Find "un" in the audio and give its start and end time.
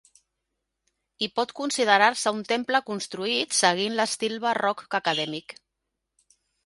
2.37-2.41